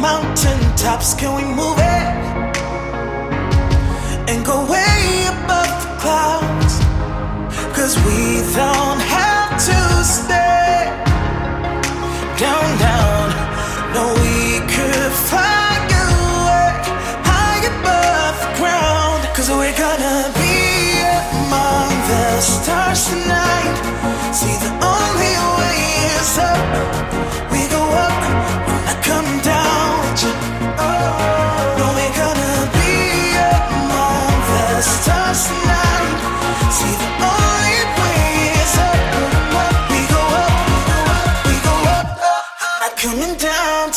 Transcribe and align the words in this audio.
mountain 0.00 0.60
tops, 0.76 1.14
can 1.14 1.34
we 1.34 1.44
move 1.44 1.78
it? 1.78 2.16
And 4.28 4.44
go 4.44 4.64
way 4.70 5.26
above 5.28 5.72
the 5.82 5.90
clouds? 6.00 6.74
Cause 7.76 7.96
we 8.04 8.42
don't 8.54 8.85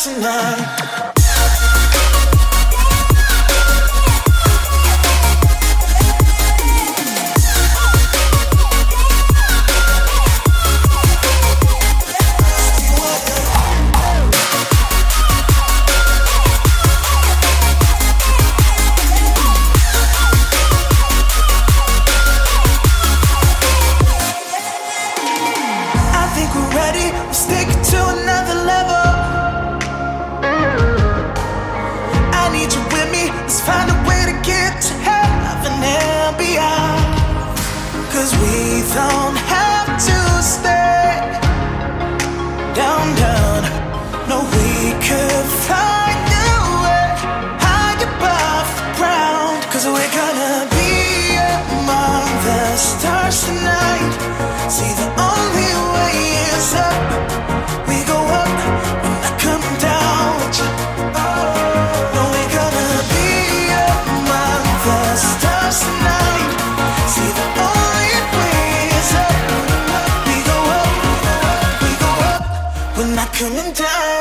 tonight. 0.02 0.79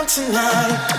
tonight. 0.09 0.98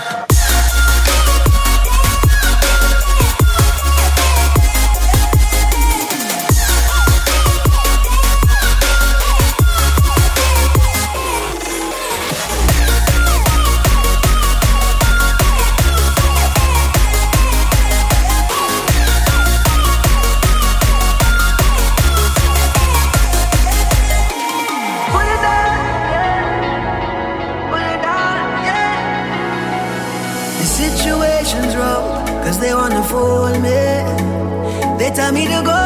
tell 35.13 35.31
me 35.33 35.45
to 35.45 35.61
go, 35.61 35.83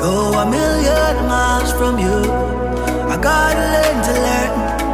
go 0.00 0.38
a 0.38 0.46
million 0.48 1.26
miles 1.26 1.72
from 1.72 1.98
you. 1.98 2.18
I 3.10 3.16
gotta 3.20 3.64
learn 3.74 3.96
to 4.08 4.12
learn 4.26 4.50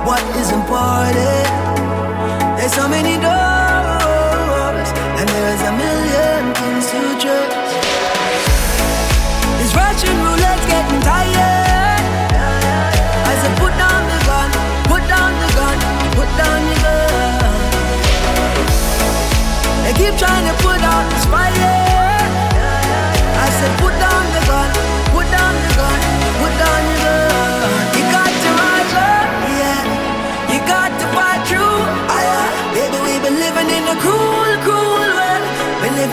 what 0.07 0.23
is 0.37 0.51
important. 0.51 1.49
There's 2.59 2.73
so 2.73 2.89
many 2.89 3.21
doors. 3.21 3.38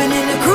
living 0.07 0.29
in 0.29 0.37
a 0.37 0.54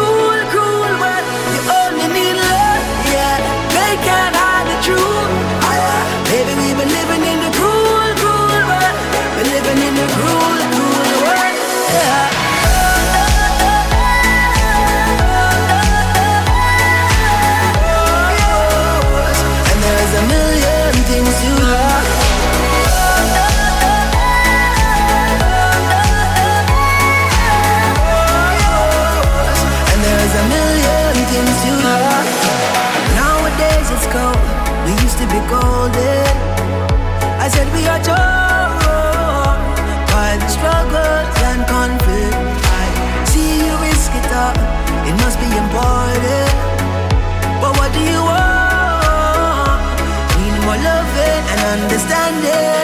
understanding. 51.71 52.83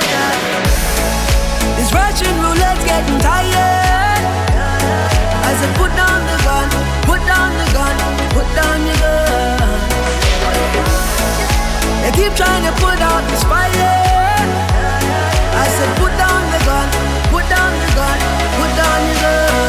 This 1.74 1.90
Russian 1.92 2.34
roulette's 2.38 2.84
getting 2.86 3.18
tired. 3.18 4.22
As 5.48 5.58
I 5.58 5.68
put 5.74 5.90
down 5.98 6.20
the 6.30 6.38
gun, 6.46 6.68
put 7.02 7.20
down 7.26 7.50
the 7.58 7.68
gun, 7.74 7.94
put 8.30 8.48
down 8.54 8.78
your 8.86 8.98
gun. 9.02 9.58
They 12.02 12.12
keep 12.14 12.32
trying 12.38 12.62
to 12.62 12.72
put 12.78 12.98
out 13.02 13.22
this 13.30 13.42
fire. 13.42 13.94
I 15.62 15.66
said, 15.76 15.90
put 15.98 16.14
down 16.22 16.42
the 16.54 16.60
gun, 16.70 16.88
put 17.34 17.44
down 17.50 17.72
the 17.82 17.90
gun, 17.98 18.18
put 18.58 18.70
down 18.78 18.98
your 19.08 19.18
gun. 19.22 19.65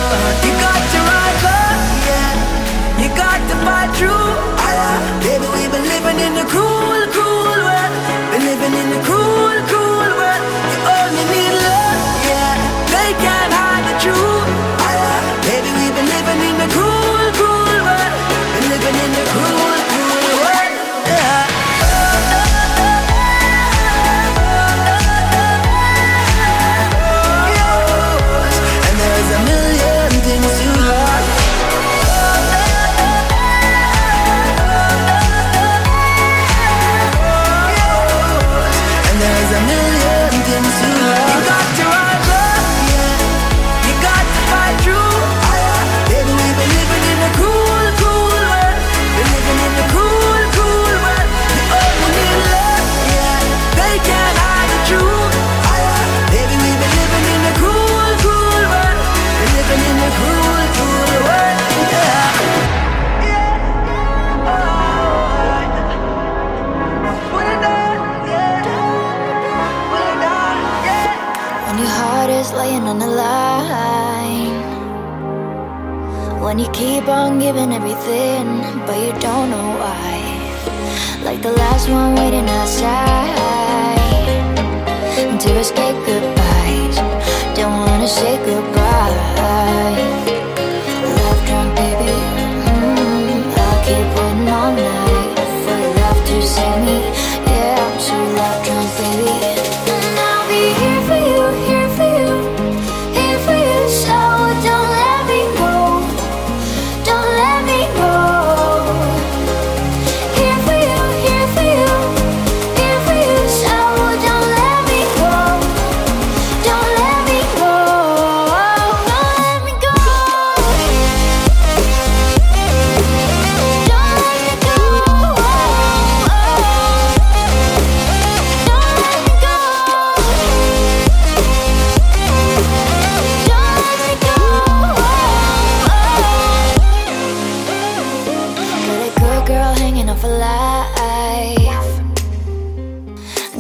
For 140.20 140.30
life. 140.30 141.92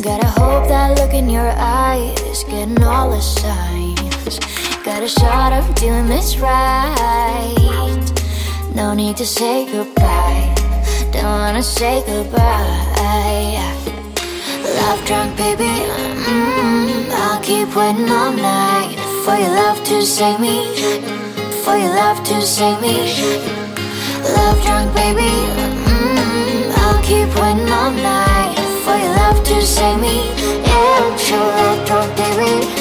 Gotta 0.01 0.27
hope 0.27 0.67
that 0.69 0.97
look 0.97 1.13
in 1.13 1.29
your 1.29 1.51
eyes, 1.57 2.43
getting 2.45 2.83
all 2.83 3.11
the 3.11 3.21
signs. 3.21 4.39
Got 4.83 5.03
a 5.03 5.07
shot 5.07 5.53
of 5.53 5.75
doing 5.75 6.07
this 6.07 6.37
right. 6.37 8.05
No 8.73 8.93
need 8.93 9.17
to 9.17 9.25
say 9.25 9.65
goodbye. 9.71 10.53
Don't 11.11 11.25
wanna 11.25 11.63
say 11.63 12.03
goodbye. 12.05 13.57
Love 14.79 15.05
drunk, 15.05 15.37
baby. 15.37 15.73
Mm, 16.27 17.09
I'll 17.11 17.41
keep 17.41 17.75
waiting 17.75 18.09
all 18.09 18.31
night 18.31 18.95
for 19.23 19.35
your 19.35 19.53
love 19.61 19.83
to 19.85 20.01
save 20.01 20.39
me. 20.39 20.57
For 21.63 21.75
your 21.75 21.93
love 21.95 22.23
to 22.29 22.41
save 22.41 22.81
me. 22.81 22.95
Love 24.35 24.57
drunk, 24.63 24.93
baby. 24.95 25.29
Mm, 25.29 25.77
I'll 25.77 25.86
keep 27.07 27.29
waiting 27.39 27.71
all 27.71 27.89
night 27.91 28.53
for 28.83 28.97
your 28.97 29.15
love 29.15 29.41
to 29.41 29.61
save 29.61 29.99
me. 30.01 30.27
Yeah, 30.67 31.07
I'm 31.07 31.17
sure 31.17 32.07
baby. 32.17 32.76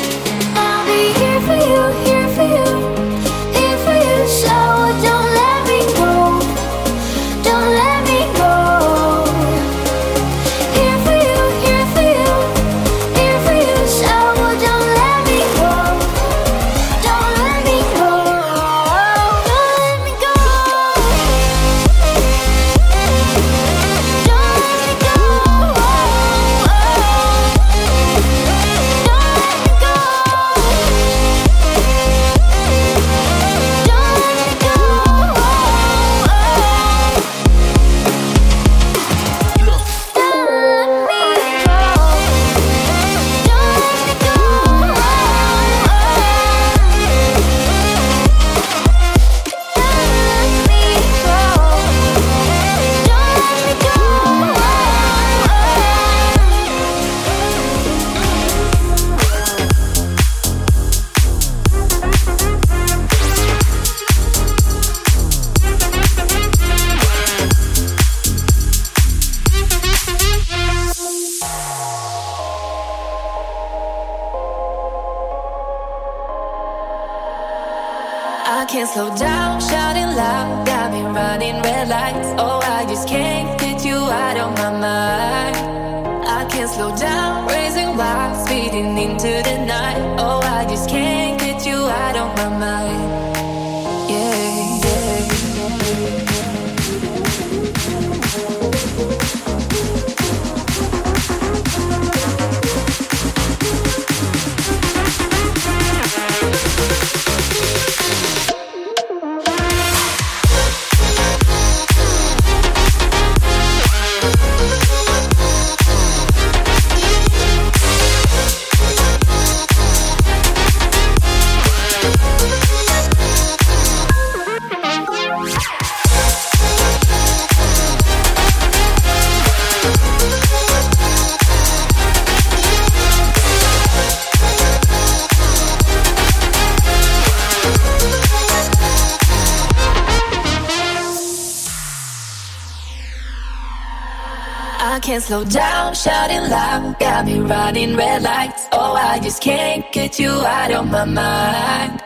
Can't 145.06 145.22
slow 145.22 145.44
down, 145.44 145.94
shouting 145.94 146.51
loud, 146.51 146.98
got 146.98 147.25
me 147.27 147.39
running 147.39 147.96
red 147.96 148.22
lights. 148.22 148.67
Oh, 148.72 148.94
I 148.94 149.20
just 149.20 149.41
can't 149.41 149.84
get 149.93 150.19
you 150.19 150.31
out 150.31 150.72
of 150.72 150.91
my 150.91 151.05
mind. 151.05 152.03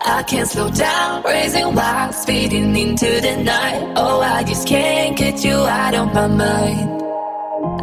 I 0.00 0.24
can't 0.24 0.48
slow 0.48 0.68
down, 0.68 1.22
raising 1.22 1.72
wild, 1.76 2.12
speeding 2.12 2.74
into 2.74 3.20
the 3.20 3.36
night. 3.44 3.92
Oh, 3.94 4.20
I 4.20 4.42
just 4.42 4.66
can't 4.66 5.16
get 5.16 5.44
you 5.44 5.54
out 5.54 5.94
of 5.94 6.12
my 6.12 6.26
mind. 6.26 7.02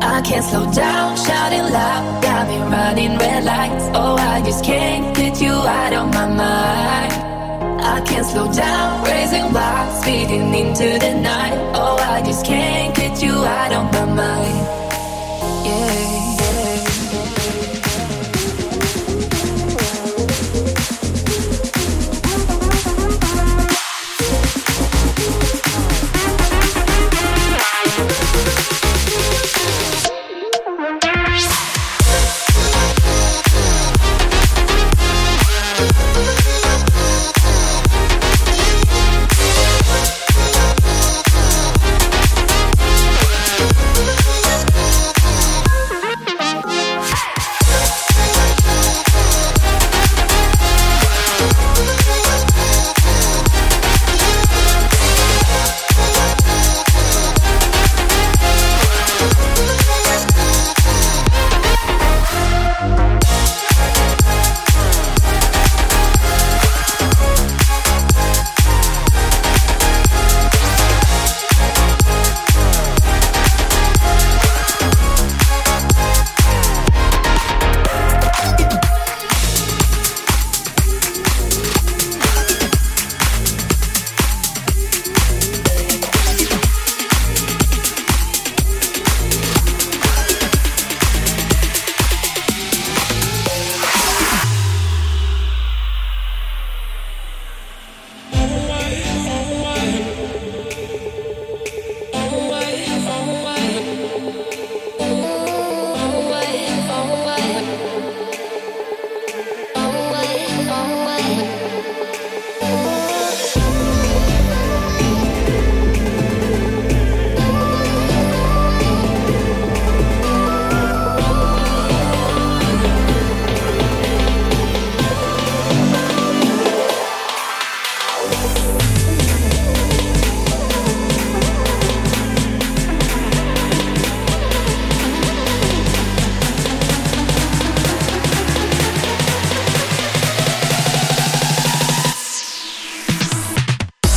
I 0.03 0.21
can't 0.21 0.43
slow 0.43 0.69
down, 0.73 1.15
shouting 1.15 1.71
loud, 1.71 2.21
got 2.21 2.49
me 2.49 2.57
running 2.57 3.17
red 3.17 3.45
lights. 3.45 3.85
Oh, 3.93 4.17
I 4.17 4.41
just 4.41 4.65
can't 4.65 5.15
get 5.15 5.39
you 5.39 5.53
out 5.53 5.93
of 5.93 6.13
my 6.13 6.27
mind. 6.27 7.16
I 7.87 8.01
can't 8.01 8.25
slow 8.25 8.51
down, 8.51 9.05
raising 9.05 9.53
wild, 9.53 10.03
speeding 10.03 10.53
into 10.53 10.99
the 10.99 11.13
night. 11.21 11.53
Oh, 11.73 11.95
I 11.95 12.21
just 12.21 12.45
can't 12.45 12.93
get 12.93 13.23
you 13.23 13.31
out 13.31 13.71
of 13.71 13.85
my 13.93 14.05
mind. 14.13 14.76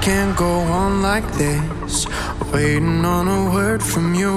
can't 0.00 0.34
go 0.34 0.48
on 0.48 1.02
like 1.02 1.30
this, 1.32 2.06
waiting 2.52 3.04
on 3.04 3.28
a 3.28 3.52
word 3.52 3.82
from 3.82 4.14
you. 4.14 4.32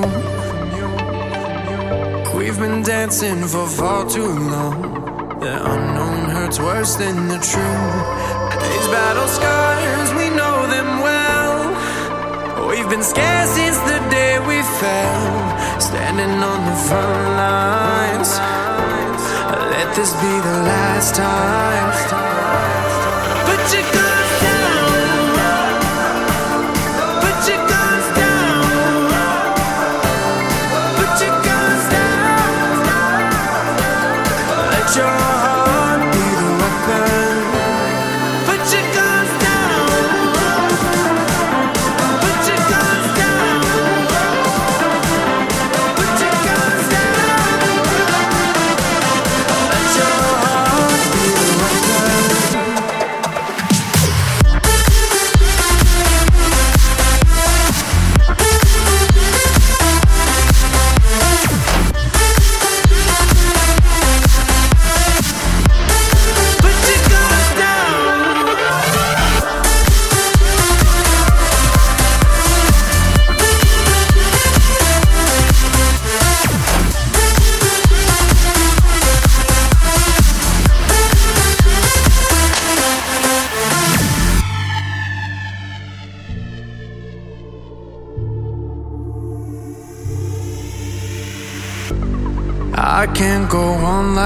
We've 2.38 2.60
been 2.60 2.84
dancing 2.84 3.42
for 3.48 3.66
far 3.68 4.10
too 4.10 4.28
long. 4.28 5.40
The 5.40 5.56
unknown 5.74 6.30
hurts 6.36 6.60
worse 6.60 6.96
than 6.96 7.30
the 7.30 7.40
truth. 7.52 7.96
These 8.64 8.88
battle 8.92 9.28
scars, 9.28 10.10
we 10.20 10.28
know 10.36 10.68
them 10.68 10.90
well. 11.08 12.68
We've 12.68 12.90
been 12.90 13.04
scared 13.04 13.48
since 13.48 13.78
the 13.92 14.00
day 14.10 14.40
we 14.40 14.60
fell, 14.82 15.80
standing 15.80 16.44
on 16.52 16.60
the 16.70 16.78
front 16.88 17.24
lines. 17.40 18.32
Let 19.72 19.96
this 19.96 20.12
be 20.14 20.34
the 20.50 20.58
last 20.68 21.16
time. 21.16 21.90
Put 23.48 23.74
your 23.74 24.13
Put 27.44 27.52
your 27.52 27.83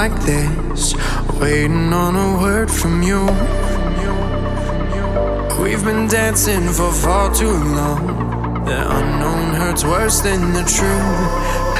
like 0.08 0.22
this, 0.24 0.94
waiting 1.40 1.92
on 1.92 2.16
a 2.16 2.40
word 2.40 2.70
from 2.70 3.02
you. 3.02 3.20
We've 5.62 5.84
been 5.84 6.06
dancing 6.08 6.68
for 6.68 6.92
far 6.92 7.34
too 7.34 7.58
long. 7.78 8.64
The 8.64 8.80
unknown 8.98 9.54
hurts 9.54 9.84
worse 9.84 10.20
than 10.20 10.52
the 10.52 10.64
truth. 10.76 11.30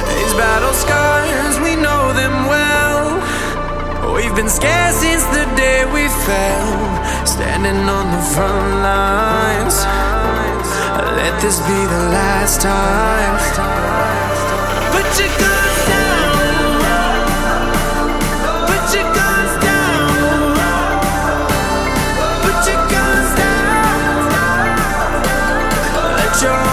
These 0.09 0.33
battle 0.33 0.73
scars, 0.73 1.59
we 1.65 1.75
know 1.75 2.13
them 2.13 2.35
well. 2.53 4.13
We've 4.13 4.35
been 4.35 4.49
scared 4.49 4.93
since 4.93 5.23
the 5.37 5.45
day 5.55 5.85
we 5.85 6.07
fell, 6.27 7.25
standing 7.25 7.81
on 7.97 8.05
the 8.15 8.23
front 8.33 8.69
lines. 8.89 9.77
Let 11.19 11.41
this 11.41 11.59
be 11.59 11.79
the 11.95 12.03
last 12.17 12.61
time. 12.61 13.35
Put 14.93 15.07
your 15.19 15.33
guns 15.39 15.68
your 26.41 26.68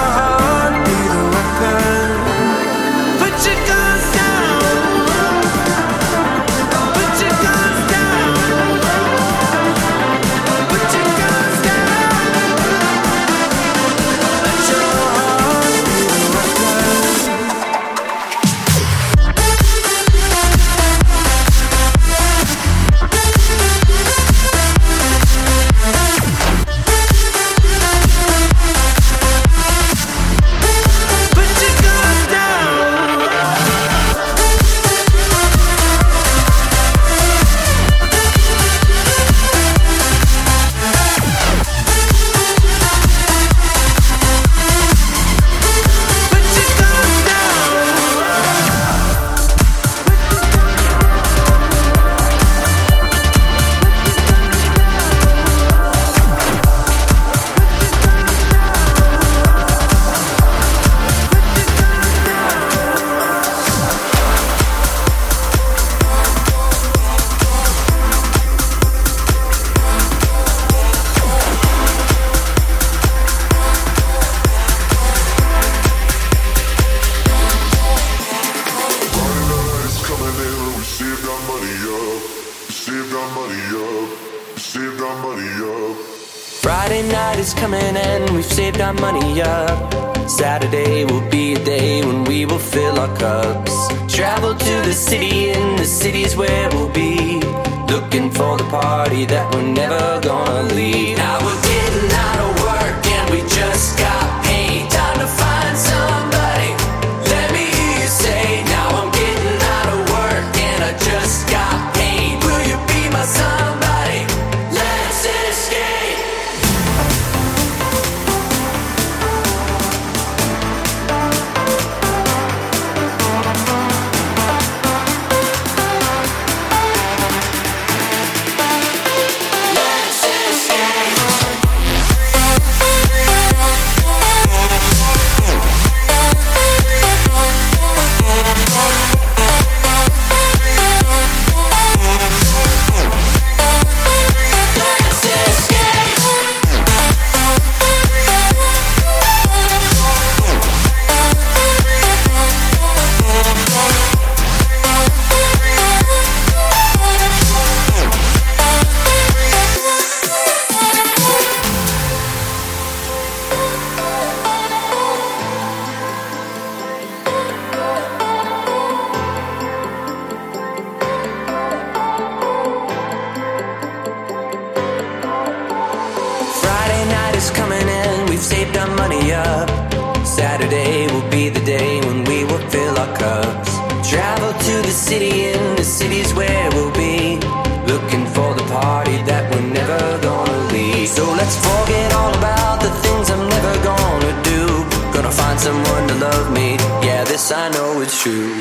someone 195.67 196.07
to 196.07 196.15
love 196.15 196.53
me. 196.53 196.77
Yeah, 197.03 197.25
this 197.25 197.51
I 197.51 197.69
know 197.71 198.01
it's 198.01 198.23
true. 198.23 198.55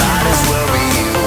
Might 0.00 0.26
as 0.32 0.40
well 0.48 0.66
be 0.74 0.84
you. 0.98 1.19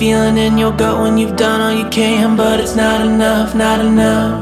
Feeling 0.00 0.38
in 0.38 0.56
your 0.56 0.72
gut 0.72 0.98
when 1.02 1.18
you've 1.18 1.36
done 1.36 1.60
all 1.60 1.74
you 1.78 1.86
can, 1.90 2.34
but 2.34 2.58
it's 2.58 2.74
not 2.74 3.06
enough, 3.06 3.54
not 3.54 3.84
enough. 3.84 4.40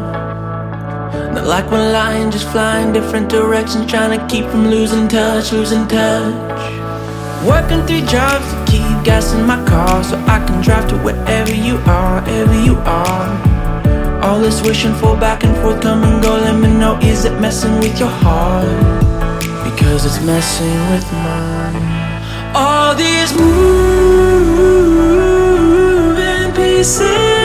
Not 1.34 1.46
like 1.48 1.68
we're 1.72 1.90
lying, 1.90 2.30
just 2.30 2.46
flying 2.50 2.92
different 2.92 3.28
directions, 3.28 3.90
trying 3.90 4.16
to 4.16 4.24
keep 4.28 4.44
from 4.48 4.70
losing 4.70 5.08
touch, 5.08 5.50
losing 5.50 5.88
touch. 5.88 6.32
Working 7.44 7.84
three 7.88 8.02
jobs 8.02 8.46
to 8.52 8.56
keep 8.70 8.86
gas 9.04 9.34
in 9.34 9.44
my 9.44 9.58
car 9.64 10.04
so 10.04 10.16
I 10.28 10.38
can 10.46 10.62
drive 10.62 10.88
to 10.90 10.96
wherever 10.98 11.52
you 11.52 11.78
are, 11.78 12.22
wherever 12.22 12.58
you 12.62 12.76
are. 12.86 14.22
All 14.22 14.38
this 14.38 14.62
wishing 14.62 14.94
for 14.94 15.16
back 15.16 15.42
and 15.42 15.56
forth, 15.56 15.82
come 15.82 16.04
and 16.04 16.22
go. 16.22 16.36
Let 16.36 16.56
me 16.62 16.70
know, 16.72 17.00
is 17.00 17.24
it 17.24 17.36
messing 17.40 17.80
with 17.80 17.98
your 17.98 18.14
heart? 18.22 18.68
Because 19.64 20.06
it's 20.06 20.24
messing 20.24 20.80
with 20.92 21.12
mine. 21.12 22.54
All 22.54 22.94
these 22.94 23.34
moving 23.34 23.97
pieces, 26.78 27.37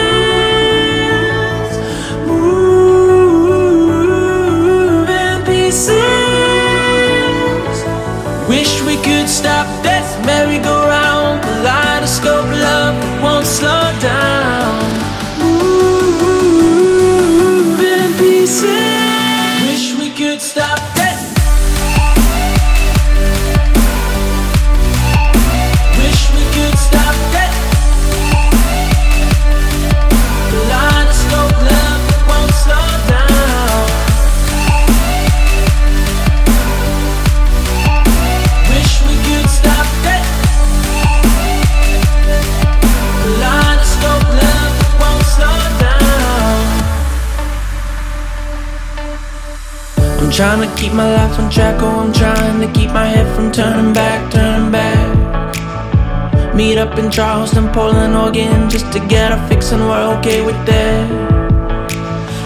keep 50.94 50.98
my 50.98 51.12
life 51.12 51.40
on 51.40 51.50
track, 51.50 51.82
oh, 51.82 52.02
I'm 52.02 52.14
trying 52.14 52.62
to 52.62 52.72
keep 52.72 52.92
my 52.92 53.08
head 53.08 53.26
from 53.36 53.52
turning 53.52 53.94
back, 53.94 54.32
turning 54.32 54.72
back. 54.72 56.54
Meet 56.54 56.78
up 56.78 57.00
in 57.00 57.10
Charleston, 57.10 57.68
Portland, 57.70 58.14
Oregon, 58.16 58.70
just 58.70 58.92
to 58.94 59.00
get 59.08 59.32
a 59.32 59.48
fix 59.48 59.72
and 59.72 59.82
we're 59.82 60.18
okay 60.20 60.46
with 60.46 60.60
that. 60.68 61.90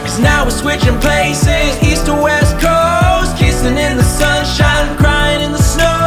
Cause 0.04 0.20
now 0.20 0.46
we're 0.46 0.52
switching 0.52 0.98
places, 1.00 1.76
east 1.84 2.06
to 2.06 2.14
west 2.14 2.54
coast, 2.62 3.36
kissing 3.38 3.78
in 3.78 3.98
the 3.98 4.04
sunshine, 4.04 4.96
crying 4.96 5.42
in 5.42 5.52
the 5.52 5.62
snow. 5.62 6.07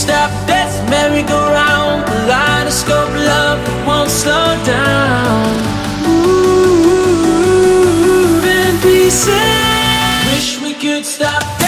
Stop 0.00 0.30
this 0.46 0.72
merry-go-round. 0.88 2.06
Kaleidoscope 2.06 3.14
love 3.30 3.60
won't 3.86 4.10
slow 4.10 4.56
down. 4.64 5.56
Moving 6.06 7.46
pieces. 8.80 9.34
Wish 10.32 10.50
we 10.62 10.72
could 10.74 11.04
stop 11.04 11.59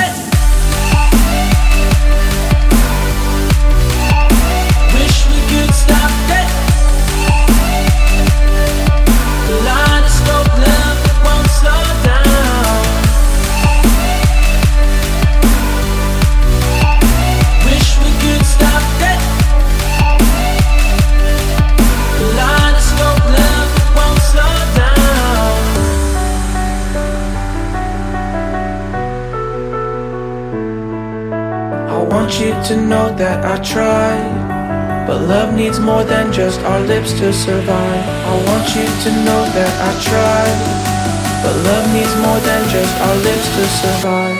you 32.42 32.50
to 32.64 32.76
know 32.76 33.14
that 33.14 33.44
I 33.44 33.62
tried. 33.62 35.06
But 35.06 35.22
love 35.22 35.54
needs 35.54 35.78
more 35.78 36.02
than 36.02 36.32
just 36.32 36.60
our 36.62 36.80
lips 36.80 37.12
to 37.20 37.32
survive. 37.32 38.04
I 38.30 38.34
want 38.48 38.66
you 38.74 38.86
to 39.04 39.10
know 39.26 39.42
that 39.58 39.72
I 39.88 39.90
tried. 40.08 40.58
But 41.42 41.54
love 41.68 41.86
needs 41.94 42.14
more 42.26 42.40
than 42.48 42.62
just 42.68 42.94
our 43.06 43.16
lips 43.26 43.48
to 43.56 43.64
survive. 43.80 44.31